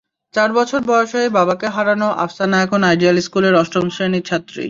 [0.33, 4.59] চার বছর বয়সেই বাবাকে হারানো আফসানা এখন আইডিয়াল স্কুলের অষ্টম শ্রেণির ছাত্রী।